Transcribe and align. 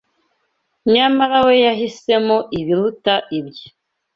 Nyamara 0.93 1.37
we 1.45 1.53
yahisemo 1.65 2.37
ibiruta 2.59 3.13
ibyo 3.39 3.67